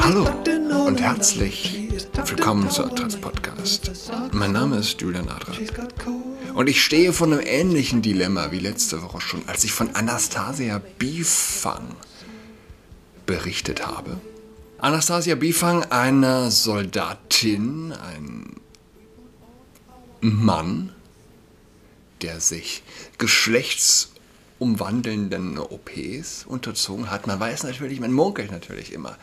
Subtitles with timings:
[0.00, 0.28] Hallo
[0.86, 1.88] und herzlich
[2.26, 3.90] willkommen zu Adrats Podcast.
[4.32, 5.58] Mein Name ist Julian Adrat.
[6.54, 10.82] Und ich stehe vor einem ähnlichen Dilemma wie letzte Woche schon, als ich von Anastasia
[10.98, 11.96] Bifang
[13.24, 14.20] berichtet habe.
[14.78, 18.56] Anastasia Bifang, eine Soldatin, ein
[20.20, 20.92] Mann,
[22.20, 22.82] der sich
[24.60, 27.26] geschlechtsumwandelnden OPs unterzogen hat.
[27.26, 29.16] Man weiß natürlich, man munkelt natürlich immer.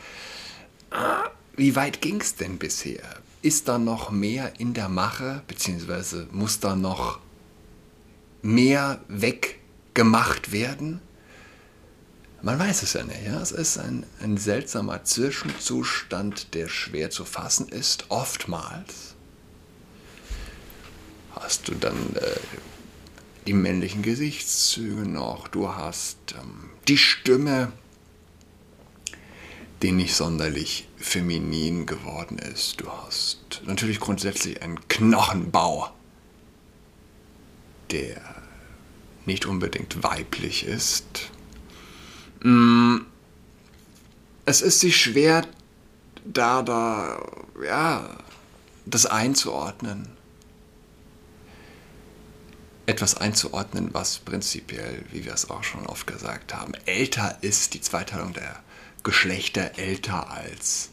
[1.56, 3.04] Wie weit ging es denn bisher?
[3.42, 7.20] Ist da noch mehr in der Mache, beziehungsweise muss da noch
[8.42, 11.02] mehr weggemacht werden?
[12.42, 13.26] Man weiß es ja nicht.
[13.26, 13.42] Ja?
[13.42, 19.16] Es ist ein, ein seltsamer Zwischenzustand, der schwer zu fassen ist, oftmals
[21.40, 22.77] hast du dann äh,
[23.48, 27.72] die männlichen Gesichtszüge noch, du hast ähm, die Stimme,
[29.82, 32.82] die nicht sonderlich feminin geworden ist.
[32.82, 35.90] Du hast natürlich grundsätzlich einen Knochenbau,
[37.92, 38.22] der
[39.26, 41.32] nicht unbedingt weiblich ist.
[42.44, 42.98] Mm,
[44.46, 45.46] es ist sich schwer,
[46.26, 47.22] da, da,
[47.64, 48.10] ja,
[48.86, 50.17] das einzuordnen
[52.88, 57.82] etwas einzuordnen, was prinzipiell, wie wir es auch schon oft gesagt haben, älter ist, die
[57.82, 58.60] Zweiteilung der
[59.04, 60.90] Geschlechter älter als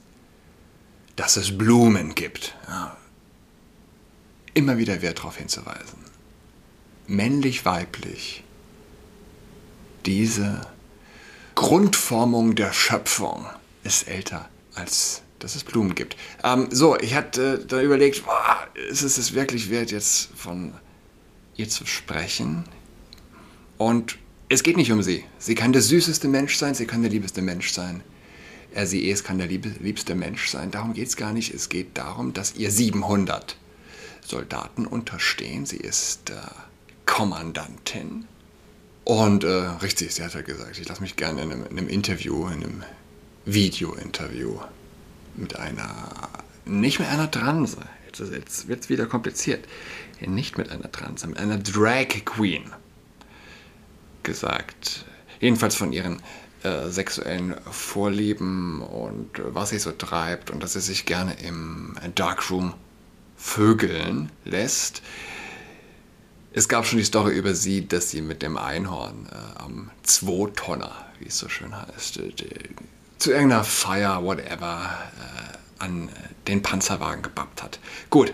[1.17, 2.57] dass es Blumen gibt.
[2.69, 2.97] Ja.
[4.53, 5.99] Immer wieder Wert darauf hinzuweisen.
[7.07, 8.43] Männlich, weiblich.
[10.07, 10.67] Diese
[11.55, 13.47] Grundformung der Schöpfung
[13.85, 16.17] ist älter als dass es Blumen gibt.
[16.43, 20.73] Ähm, so, ich hatte äh, da überlegt, boah, ist es es wirklich wert, jetzt von
[21.57, 22.65] ihr zu sprechen.
[23.79, 25.25] Und es geht nicht um sie.
[25.39, 28.03] Sie kann der süßeste Mensch sein, sie kann der liebeste Mensch sein.
[28.73, 30.71] Er, sie, es kann der liebste Mensch sein.
[30.71, 31.55] Darum geht es gar nicht.
[31.55, 33.57] Es geht darum, dass ihr 700
[34.21, 35.65] Soldaten unterstehen.
[35.65, 36.35] Sie ist äh,
[37.07, 38.27] Kommandantin.
[39.05, 41.89] Und äh, richtig, sie hat ja gesagt, ich lasse mich gerne in einem, in einem
[41.89, 42.85] Interview, in einem
[43.45, 44.59] Video-Interview
[45.37, 46.11] mit einer,
[46.65, 47.79] nicht mit einer Transe,
[48.19, 49.67] jetzt wird es wieder kompliziert,
[50.21, 52.73] nicht mit einer Trans, mit einer Drag Queen
[54.23, 55.05] gesagt.
[55.41, 56.23] Jedenfalls von ihren
[56.63, 62.75] äh, sexuellen Vorlieben und was sie so treibt und dass sie sich gerne im Darkroom
[63.37, 65.03] vögeln lässt.
[66.53, 70.93] Es gab schon die Story über sie, dass sie mit dem Einhorn äh, am Zwei-Tonner,
[71.19, 72.33] wie es so schön heißt, äh,
[73.19, 74.89] zu irgendeiner Feier, whatever,
[75.21, 76.09] äh, an
[76.47, 77.79] den Panzerwagen gebappt hat.
[78.11, 78.33] Gut,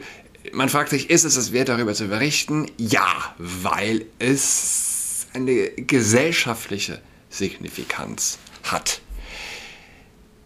[0.52, 2.66] man fragt sich, ist es es wert, darüber zu berichten?
[2.78, 9.00] Ja, weil es eine gesellschaftliche Signifikanz hat.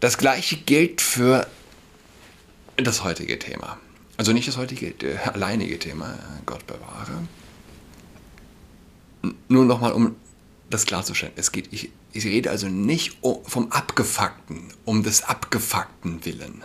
[0.00, 1.46] Das gleiche gilt für
[2.76, 3.78] das heutige Thema.
[4.16, 7.26] Also nicht das heutige, äh, alleinige Thema, Gott bewahre.
[9.48, 10.16] Nur nochmal, um
[10.70, 11.32] das klarzustellen.
[11.36, 16.64] Es geht, ich, ich rede also nicht vom Abgefuckten, um des Abgefuckten willen.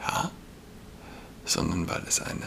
[0.00, 0.30] Ja?
[1.50, 2.46] sondern weil es eine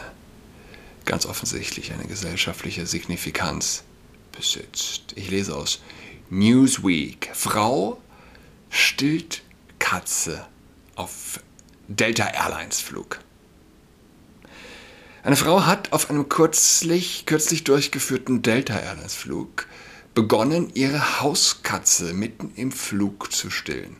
[1.04, 3.84] ganz offensichtlich eine gesellschaftliche Signifikanz
[4.32, 5.12] besitzt.
[5.14, 5.82] Ich lese aus
[6.30, 7.30] Newsweek.
[7.34, 8.00] Frau
[8.70, 9.42] stillt
[9.78, 10.46] Katze
[10.96, 11.40] auf
[11.88, 13.20] Delta Airlines Flug.
[15.22, 19.66] Eine Frau hat auf einem kürzlich, kürzlich durchgeführten Delta Airlines Flug
[20.14, 23.96] begonnen, ihre Hauskatze mitten im Flug zu stillen.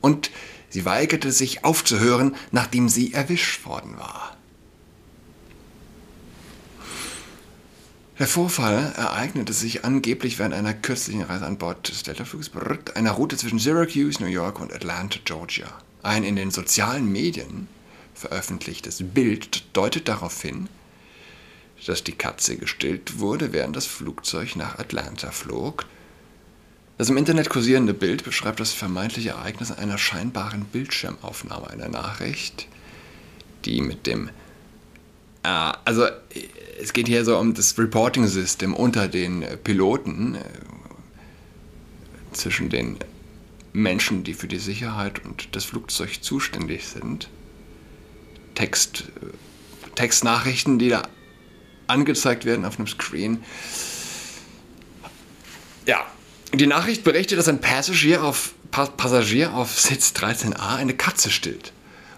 [0.00, 0.30] Und
[0.74, 4.36] sie weigerte sich aufzuhören, nachdem sie erwischt worden war.
[8.18, 12.50] Der Vorfall ereignete sich angeblich während einer kürzlichen Reise an Bord des Delta-Flugs,
[12.96, 15.68] einer Route zwischen Syracuse, New York und Atlanta, Georgia.
[16.02, 17.68] Ein in den sozialen Medien
[18.12, 20.68] veröffentlichtes Bild deutet darauf hin,
[21.86, 25.86] dass die Katze gestillt wurde, während das Flugzeug nach Atlanta flog.
[26.96, 32.68] Das im Internet kursierende Bild beschreibt das vermeintliche Ereignis einer scheinbaren Bildschirmaufnahme einer Nachricht,
[33.64, 34.30] die mit dem
[35.42, 36.06] äh, also
[36.80, 40.40] es geht hier so um das Reporting-System unter den Piloten, äh,
[42.32, 42.98] zwischen den
[43.72, 47.28] Menschen, die für die Sicherheit und das Flugzeug zuständig sind.
[48.54, 51.02] Text, äh, Textnachrichten, die da
[51.86, 53.42] angezeigt werden auf einem Screen.
[55.86, 56.06] Ja,
[56.58, 61.72] die Nachricht berichtet, dass ein Passagier auf, Passagier auf Sitz 13a eine Katze stillt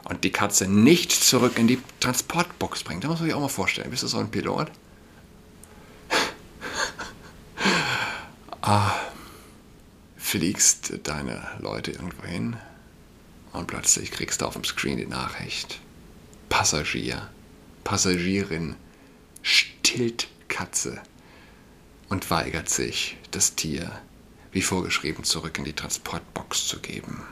[0.04, 3.04] und die Katze nicht zurück in die Transportbox bringt.
[3.04, 3.90] Da muss man sich auch mal vorstellen.
[3.90, 4.70] Bist du so ein Pilot?
[8.62, 8.92] ah,
[10.16, 12.56] fliegst deine Leute irgendwo hin
[13.52, 15.80] und plötzlich kriegst du auf dem Screen die Nachricht.
[16.48, 17.28] Passagier,
[17.84, 18.76] Passagierin
[19.42, 21.00] stillt Katze
[22.08, 23.90] und weigert sich, das Tier
[24.56, 27.22] wie vorgeschrieben zurück in die Transportbox zu geben.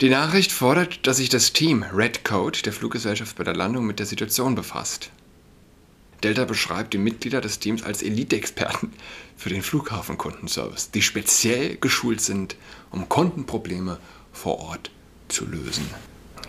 [0.00, 3.98] Die Nachricht fordert, dass sich das Team Red Code der Fluggesellschaft bei der Landung mit
[3.98, 5.10] der Situation befasst.
[6.22, 8.94] Delta beschreibt die Mitglieder des Teams als Elite-Experten
[9.36, 12.56] für den Flughafenkundenservice, die speziell geschult sind,
[12.90, 13.98] um Kundenprobleme
[14.32, 14.90] vor Ort
[15.28, 15.84] zu lösen.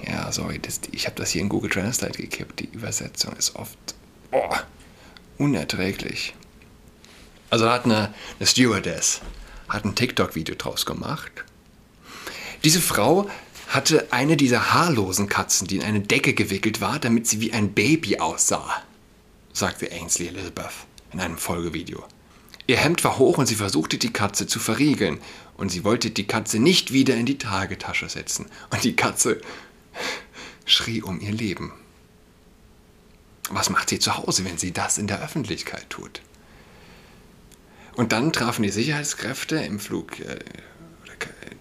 [0.08, 2.62] Ja, sorry, das, ich habe das hier in Google Translate gekippt.
[2.62, 3.96] Die Übersetzung ist oft
[4.32, 4.56] oh,
[5.38, 6.36] unerträglich.
[7.56, 9.22] Also hat eine, eine Stewardess
[9.70, 11.32] hat ein TikTok-Video draus gemacht.
[12.66, 13.30] Diese Frau
[13.70, 17.72] hatte eine dieser haarlosen Katzen, die in eine Decke gewickelt war, damit sie wie ein
[17.72, 18.84] Baby aussah,
[19.54, 20.74] sagte Ainsley Elizabeth
[21.14, 22.04] in einem Folgevideo.
[22.68, 25.22] Ihr Hemd war hoch und sie versuchte die Katze zu verriegeln
[25.56, 28.48] und sie wollte die Katze nicht wieder in die Tragetasche setzen.
[28.70, 29.40] Und die Katze
[30.66, 31.72] schrie um ihr Leben.
[33.50, 36.20] Was macht sie zu Hause, wenn sie das in der Öffentlichkeit tut?
[37.96, 40.40] Und dann trafen die Sicherheitskräfte im Flug äh,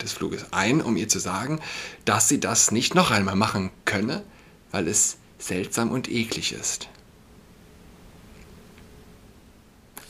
[0.02, 1.60] des Fluges ein, um ihr zu sagen,
[2.04, 4.22] dass sie das nicht noch einmal machen könne,
[4.70, 6.88] weil es seltsam und eklig ist.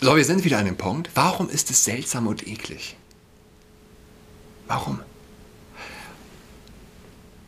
[0.01, 1.11] So, wir sind wieder an dem Punkt.
[1.15, 2.97] Warum ist es seltsam und eklig?
[4.67, 5.01] Warum?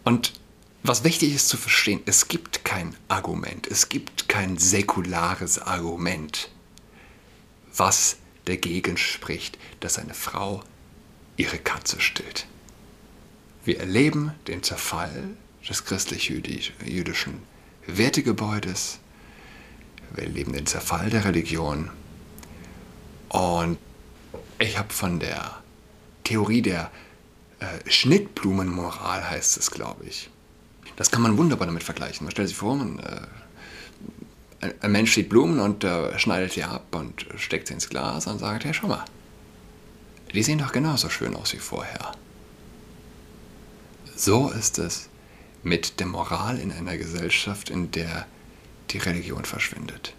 [0.05, 0.35] Und
[0.83, 6.51] was wichtig ist zu verstehen, es gibt kein Argument, es gibt kein säkulares Argument,
[7.75, 10.63] was dagegen spricht, dass eine Frau
[11.37, 12.47] ihre Katze stillt.
[13.65, 15.29] Wir erleben den Zerfall
[15.69, 17.43] des christlich-jüdischen
[17.87, 19.01] Wertegebäudes.
[20.15, 21.91] Wir erleben den Zerfall der Religion.
[23.29, 23.79] Und
[24.59, 25.63] ich habe von der
[26.25, 26.91] Theorie der
[27.59, 30.31] äh, Schnittblumenmoral, heißt es, glaube ich.
[30.95, 32.25] Das kann man wunderbar damit vergleichen.
[32.25, 33.21] Man stellt sich vor, man äh,
[34.61, 38.39] ein Mensch sieht Blumen und äh, schneidet sie ab und steckt sie ins Glas und
[38.39, 39.05] sagt, hey, schau mal,
[40.33, 42.13] die sehen doch genauso schön aus wie vorher.
[44.15, 45.09] So ist es
[45.63, 48.27] mit der Moral in einer Gesellschaft, in der
[48.91, 50.15] die Religion verschwindet.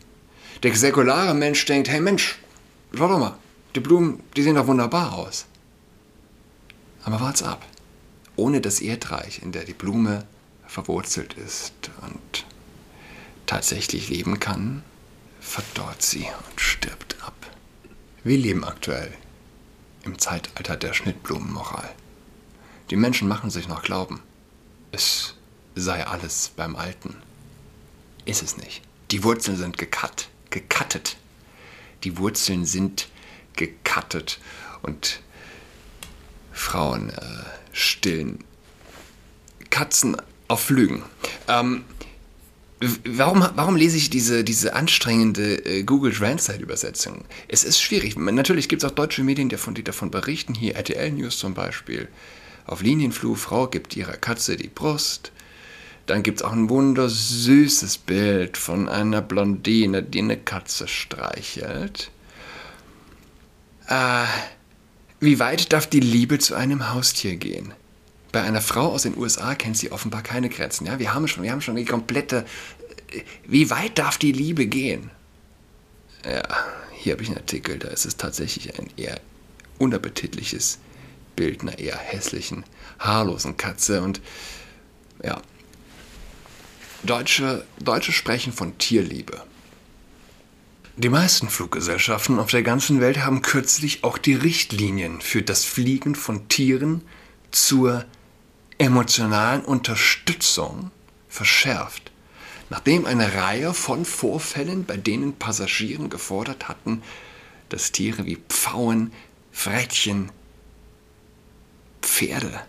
[0.64, 2.38] Der säkulare Mensch denkt, hey Mensch,
[2.94, 3.38] schau doch mal,
[3.76, 5.46] die Blumen, die sehen doch wunderbar aus.
[7.04, 7.66] Aber wart's ab.
[8.36, 10.26] Ohne das Erdreich, in der die Blume
[10.68, 12.46] verwurzelt ist und
[13.48, 14.84] tatsächlich leben kann,
[15.40, 17.34] verdorrt sie und stirbt ab.
[18.24, 19.12] Wir leben aktuell
[20.04, 21.90] im Zeitalter der Schnittblumenmoral.
[22.90, 24.22] Die Menschen machen sich noch glauben,
[24.92, 25.36] es
[25.76, 27.16] sei alles beim Alten.
[28.26, 28.82] Ist es nicht.
[29.12, 31.18] Die Wurzeln sind gekat, gekattet.
[32.04, 33.08] Die Wurzeln sind
[33.56, 34.40] gekattet
[34.82, 35.22] und
[36.52, 37.22] Frauen äh,
[37.72, 38.44] stillen
[39.70, 40.18] Katzen
[40.48, 41.04] auf Flügen.
[41.48, 41.86] Ähm,
[42.80, 47.24] Warum, warum lese ich diese, diese anstrengende äh, Google Translate-Übersetzung?
[47.48, 48.16] Es ist schwierig.
[48.18, 50.54] Natürlich gibt es auch deutsche Medien, die davon, berichten.
[50.54, 52.08] Hier RTL News zum Beispiel.
[52.68, 55.32] Auf Linienflug, Frau gibt ihrer Katze die Brust.
[56.06, 62.12] Dann gibt es auch ein wundersüßes Bild von einer Blondine, die eine Katze streichelt.
[63.88, 64.26] Äh,
[65.20, 67.74] wie weit darf die Liebe zu einem Haustier gehen?
[68.32, 70.86] Bei einer Frau aus den USA kennt sie offenbar keine Grenzen.
[70.86, 72.46] Ja, wir haben schon, wir haben schon die komplette.
[73.46, 75.10] Wie weit darf die Liebe gehen?
[76.26, 76.44] Ja,
[76.94, 79.20] hier habe ich einen Artikel, da ist es tatsächlich ein eher
[79.78, 80.80] unappetitliches
[81.36, 82.66] Bild einer eher hässlichen,
[83.00, 84.02] haarlosen Katze.
[84.02, 84.20] Und
[85.24, 85.42] ja,
[87.04, 89.42] Deutsche, Deutsche sprechen von Tierliebe.
[90.98, 96.16] Die meisten Fluggesellschaften auf der ganzen Welt haben kürzlich auch die Richtlinien für das Fliegen
[96.16, 97.04] von Tieren
[97.52, 98.04] zur
[98.78, 100.92] emotionalen Unterstützung
[101.30, 102.12] verschärft,
[102.70, 107.02] nachdem eine Reihe von Vorfällen, bei denen Passagieren gefordert hatten,
[107.70, 109.12] dass Tiere wie Pfauen,
[109.52, 110.32] Frettchen,
[112.02, 112.62] Pferde,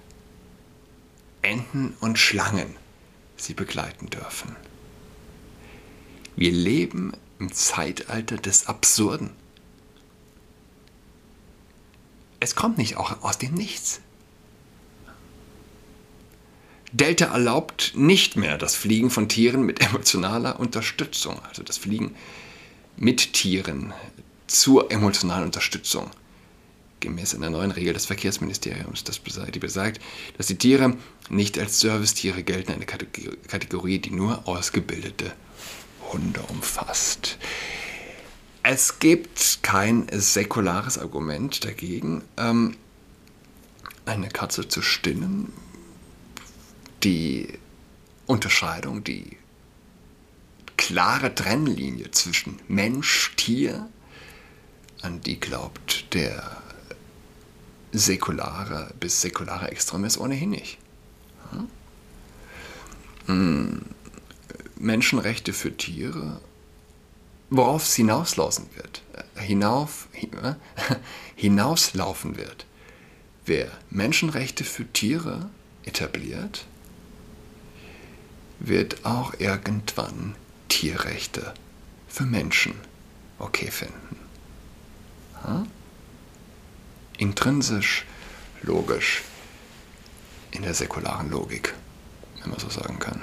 [1.43, 2.77] Enten und Schlangen
[3.37, 4.57] sie begleiten dürfen.
[6.37, 9.31] Wir leben im Zeitalter des Absurden.
[12.41, 14.00] Es kommt nicht auch aus dem Nichts.
[16.92, 22.14] Delta erlaubt nicht mehr das Fliegen von Tieren mit emotionaler Unterstützung, also das Fliegen
[22.97, 23.92] mit Tieren
[24.47, 26.11] zur emotionalen Unterstützung.
[27.00, 30.00] Gemäß einer neuen Regel des Verkehrsministeriums, die besagt,
[30.37, 30.97] dass die Tiere
[31.30, 35.33] nicht als Servicetiere gelten, eine Kategorie, die nur ausgebildete
[36.12, 37.38] Hunde umfasst.
[38.64, 42.25] Es gibt kein säkulares Argument dagegen.
[42.37, 42.76] Ähm,
[44.04, 45.52] eine Katze zu stillen,
[47.02, 47.49] die
[48.26, 49.37] Unterscheidung, die
[50.76, 53.88] klare Trennlinie zwischen Mensch, Tier,
[55.02, 56.62] an die glaubt der
[57.93, 60.78] säkulare bis säkulare Extremist ohnehin nicht.
[63.26, 63.83] Hm?
[64.76, 66.40] Menschenrechte für Tiere,
[67.50, 70.55] worauf es hinauslaufen wird, äh, hinauf, äh,
[71.37, 72.67] hinauslaufen wird,
[73.45, 75.50] wer Menschenrechte für Tiere
[75.85, 76.67] etabliert,
[78.59, 80.35] wird auch irgendwann
[80.69, 81.55] Tierrechte
[82.09, 82.75] für Menschen
[83.38, 84.17] okay finden.
[85.45, 85.67] Hm?
[87.19, 88.05] Intrinsisch,
[88.62, 89.23] logisch,
[90.50, 91.75] in der säkularen Logik,
[92.41, 93.23] wenn man so sagen kann.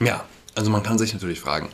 [0.00, 1.68] Ja, also man kann sich natürlich fragen,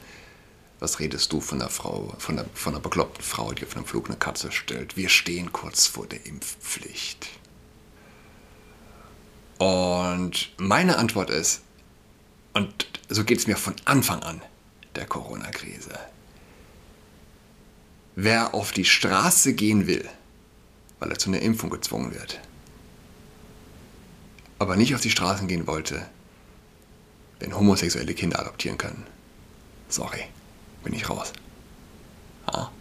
[0.81, 3.87] was redest du von der Frau, von der, von der bekloppten Frau, die auf einem
[3.87, 4.97] Flug eine Katze stellt?
[4.97, 7.29] Wir stehen kurz vor der Impfpflicht.
[9.63, 11.61] Und meine Antwort ist,
[12.53, 14.43] und so geht es mir von Anfang an
[14.97, 15.97] der Corona-Krise.
[18.17, 20.05] Wer auf die Straße gehen will,
[20.99, 22.41] weil er zu einer Impfung gezwungen wird,
[24.59, 26.09] aber nicht auf die Straßen gehen wollte,
[27.39, 29.07] wenn homosexuelle Kinder adoptieren können.
[29.89, 30.25] Sorry,
[30.83, 31.33] bin ich raus.
[32.49, 32.73] Ha?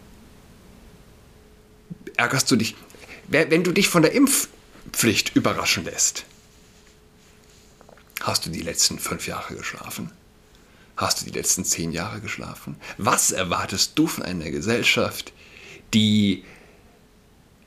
[2.16, 2.74] Ärgerst du dich,
[3.28, 6.24] wenn du dich von der Impfpflicht überraschen lässt?
[8.22, 10.12] Hast du die letzten fünf Jahre geschlafen?
[10.96, 12.76] Hast du die letzten zehn Jahre geschlafen?
[12.96, 15.32] Was erwartest du von einer Gesellschaft,
[15.92, 16.44] die,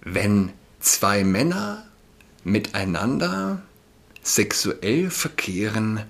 [0.01, 1.85] wenn zwei Männer
[2.45, 3.63] miteinander
[4.23, 6.03] sexuell verkehren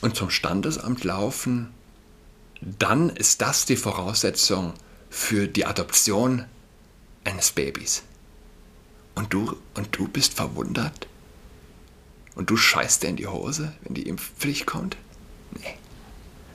[0.00, 1.68] und zum Standesamt laufen,
[2.62, 4.72] dann ist das die Voraussetzung
[5.10, 6.46] für die Adoption
[7.24, 8.04] eines Babys.
[9.14, 11.08] Und du, und du bist verwundert?
[12.38, 14.96] Und du scheißt dir in die Hose, wenn die Impfpflicht kommt?
[15.56, 15.74] Nee.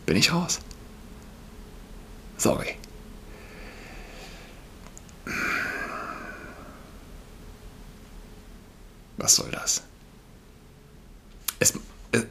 [0.06, 0.60] Bin ich raus.
[2.38, 2.78] Sorry.
[9.18, 9.84] Was soll das?
[11.60, 11.74] Es,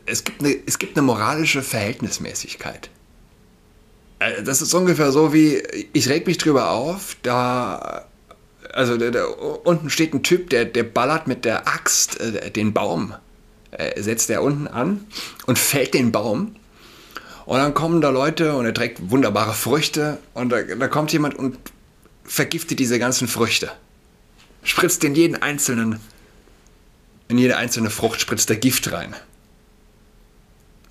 [0.07, 2.89] es, gibt eine, es gibt eine moralische Verhältnismäßigkeit.
[4.19, 5.59] Äh, das ist ungefähr so wie,
[5.93, 8.07] ich reg mich drüber auf, da,
[8.73, 12.73] also da, da, unten steht ein Typ, der, der ballert mit der Axt äh, den
[12.73, 13.15] Baum,
[13.73, 15.07] äh, setzt er unten an
[15.47, 16.57] und fällt den Baum.
[17.45, 21.35] Und dann kommen da Leute und er trägt wunderbare Früchte und da, da kommt jemand
[21.35, 21.59] und
[22.25, 23.73] vergiftet diese ganzen Früchte.
[24.63, 25.99] Spritzt in jeden einzelnen,
[27.29, 29.17] in jede einzelne Frucht spritzt er Gift rein.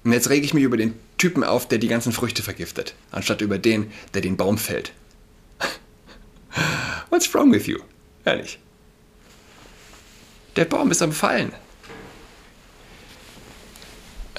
[0.03, 3.41] Und jetzt rege ich mich über den Typen auf, der die ganzen Früchte vergiftet, anstatt
[3.41, 4.91] über den, der den Baum fällt.
[7.09, 7.77] What's wrong with you?
[8.25, 8.59] Ehrlich.
[10.55, 11.53] Der Baum ist am Fallen.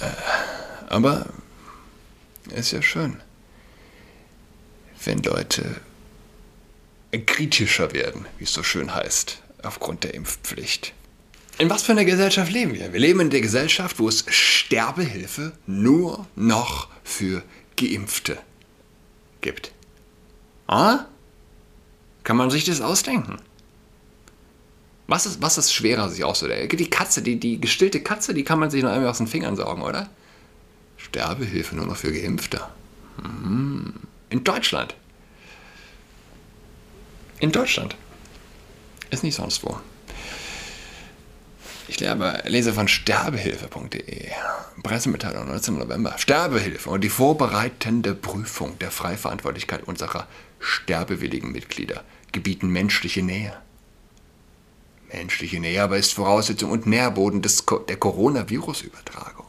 [0.02, 0.06] Äh,
[0.88, 1.26] aber
[2.50, 3.21] ist ja schön,
[5.04, 5.80] wenn Leute
[7.26, 10.92] kritischer werden, wie es so schön heißt, aufgrund der Impfpflicht.
[11.59, 12.92] In was für einer Gesellschaft leben wir?
[12.92, 17.42] Wir leben in der Gesellschaft, wo es Sterbehilfe nur noch für
[17.76, 18.38] Geimpfte
[19.40, 19.73] gibt.
[20.66, 21.06] Ah?
[22.25, 23.38] Kann man sich das ausdenken?
[25.12, 26.78] Was ist, was ist schwerer, sich auszudenken?
[26.78, 29.57] Die Katze, die, die gestillte Katze, die kann man sich noch einmal aus den Fingern
[29.57, 30.09] saugen, oder?
[30.97, 32.62] Sterbehilfe nur noch für Geimpfte.
[33.21, 33.92] Hm.
[34.31, 34.95] In Deutschland.
[37.40, 37.95] In Deutschland.
[39.11, 39.78] Ist nicht sonst wo.
[41.88, 44.31] Ich lese von sterbehilfe.de.
[44.83, 45.78] Pressemitteilung 19.
[45.78, 46.14] November.
[46.16, 50.26] Sterbehilfe und die vorbereitende Prüfung der Freiverantwortlichkeit unserer
[50.59, 52.02] sterbewilligen Mitglieder
[52.33, 53.52] gebieten menschliche Nähe.
[55.12, 59.47] Menschliche Nähe aber ist Voraussetzung und Nährboden des, der Coronavirus-Übertragung.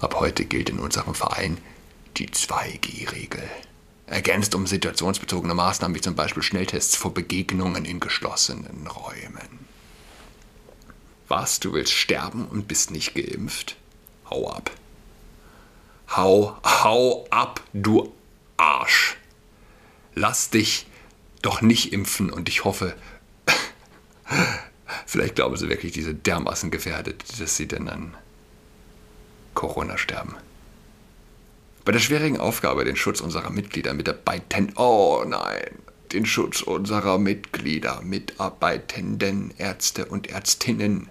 [0.00, 1.58] Ab heute gilt in unserem Verein
[2.16, 3.42] die 2G-Regel.
[4.06, 9.66] Ergänzt um situationsbezogene Maßnahmen wie zum Beispiel Schnelltests vor Begegnungen in geschlossenen Räumen.
[11.28, 13.76] Was, du willst sterben und bist nicht geimpft?
[14.30, 14.70] Hau ab.
[16.16, 18.14] Hau, hau ab, du
[18.56, 19.18] Arsch.
[20.14, 20.86] Lass dich
[21.42, 22.96] doch nicht impfen und ich hoffe,
[25.08, 28.14] vielleicht glauben sie wirklich, diese dermaßen gefährdet, dass sie denn dann
[29.54, 30.36] Corona sterben.
[31.84, 35.70] Bei der schwierigen Aufgabe, den Schutz unserer Mitglieder, Mitarbeitenden, oh nein,
[36.12, 41.08] den Schutz unserer Mitglieder, Mitarbeitenden, Ärzte und Ärztinnen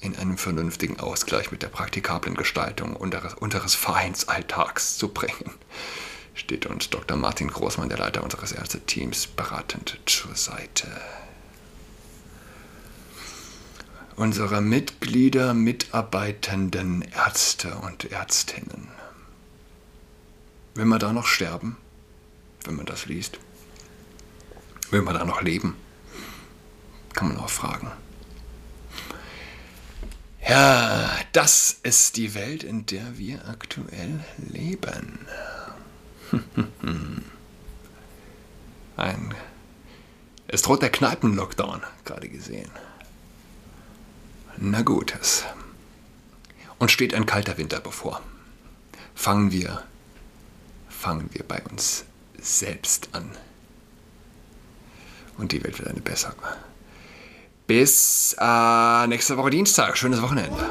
[0.00, 5.52] in einem vernünftigen Ausgleich mit der praktikablen Gestaltung unseres, unseres Vereinsalltags zu bringen,
[6.34, 7.18] steht uns Dr.
[7.18, 10.88] Martin Großmann, der Leiter unseres Ärzteteams, beratend zur Seite.
[14.22, 18.86] Unserer Mitglieder, Mitarbeitenden Ärzte und Ärztinnen.
[20.74, 21.76] Will man da noch sterben,
[22.64, 23.40] wenn man das liest?
[24.92, 25.74] Will man da noch leben?
[27.14, 27.90] Kann man auch fragen.
[30.48, 35.26] Ja, das ist die Welt, in der wir aktuell leben.
[38.96, 39.34] Ein,
[40.46, 42.70] es droht der Kneipenlockdown, gerade gesehen.
[44.64, 45.44] Na gut, es.
[46.78, 48.20] Und steht ein kalter Winter bevor.
[49.12, 49.82] Fangen wir,
[50.88, 52.04] fangen wir bei uns
[52.40, 53.32] selbst an.
[55.36, 56.36] Und die Welt wird eine bessere.
[57.66, 59.96] Bis äh, nächste Woche Dienstag.
[59.96, 60.64] Schönes Wochenende.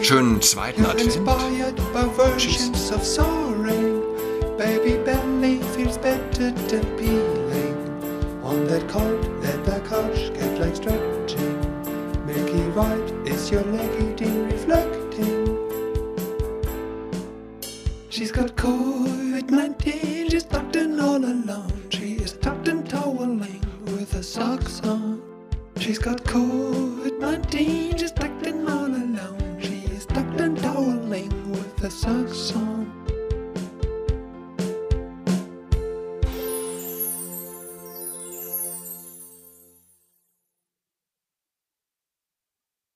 [0.00, 1.12] Schönen zweiten Advent.
[2.38, 2.70] Tschüss.
[4.56, 7.76] Baby belly feels better than peeling.
[8.42, 10.43] On that cold leather couch, get like stretching.
[12.74, 15.46] White is your leg eating reflecting.
[18.08, 21.88] She's got COVID-19, she's tucked in all alone.
[21.90, 25.22] She is tucked in toweling with her socks on.
[25.76, 29.60] She's got COVID-19, she's tucked in all alone.
[29.60, 32.93] She is tucked in toweling with her socks on.